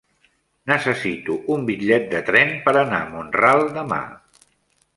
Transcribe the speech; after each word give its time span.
Necessito 0.71 1.35
un 1.55 1.67
bitllet 1.67 2.09
de 2.15 2.21
tren 2.31 2.55
per 2.65 2.73
anar 2.81 3.03
a 3.05 3.13
Mont-ral 3.13 3.65
demà. 3.79 4.01